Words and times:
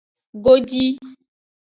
Godi. 0.45 0.87